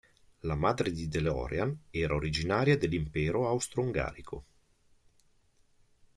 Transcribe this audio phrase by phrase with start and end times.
[0.39, 4.43] La madre di DeLorean era originaria dell'Impero austro-ungarico.